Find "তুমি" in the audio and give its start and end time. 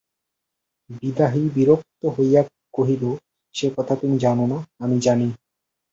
3.95-4.15